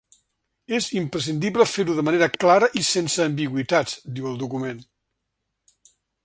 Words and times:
És 0.77 0.85
imprescindible 1.01 1.67
fer-ho 1.73 1.97
de 1.99 2.05
manera 2.07 2.29
clara 2.37 2.69
i 2.81 2.83
sense 2.87 3.27
ambigüitats, 3.27 3.95
diu 4.17 4.31
el 4.31 4.41
document. 4.45 4.83